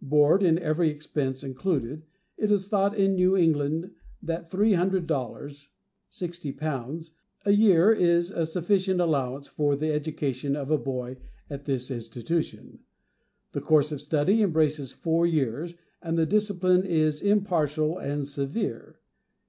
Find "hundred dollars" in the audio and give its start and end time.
4.74-5.70